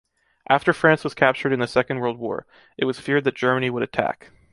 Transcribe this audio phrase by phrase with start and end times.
[0.49, 3.83] After France was captured in the Second World War, it was feared that Germany would
[3.83, 4.31] attack.